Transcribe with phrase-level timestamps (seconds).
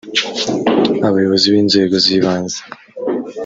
[1.07, 2.59] abayobozi b inzego z ibanze